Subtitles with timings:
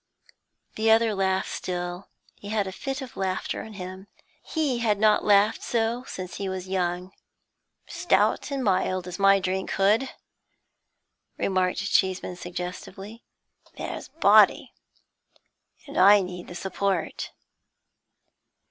[0.77, 4.07] The other laughed still; he had a fit of laughter on him;
[4.41, 7.11] he had not laughed so since he was young.
[7.85, 10.09] 'Stout and mild is my drink, Hood,'
[11.37, 13.21] remarked Cheeseman, suggestively.
[13.75, 14.73] 'It has body,
[15.85, 17.29] and I need the support.'